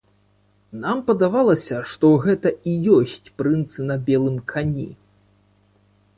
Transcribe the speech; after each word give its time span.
Нам 0.85 1.03
падавалася, 1.09 1.77
што 1.91 2.05
гэта 2.25 2.49
і 2.73 2.73
ёсць 2.97 3.27
прынцы 3.43 3.79
на 3.93 4.01
белым 4.09 4.37
кані. 4.55 4.89